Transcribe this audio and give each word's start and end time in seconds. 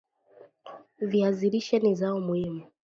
Viazi 0.99 1.49
lishe 1.49 1.79
ni 1.79 1.95
zao 1.95 2.19
muhimu 2.19 2.67